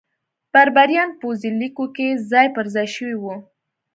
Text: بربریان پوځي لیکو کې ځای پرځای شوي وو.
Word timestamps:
بربریان 0.53 1.09
پوځي 1.19 1.51
لیکو 1.59 1.85
کې 1.95 2.07
ځای 2.31 2.47
پرځای 2.55 2.87
شوي 2.95 3.15
وو. 3.19 3.35